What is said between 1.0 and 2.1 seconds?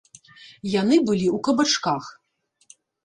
былі ў кабачках!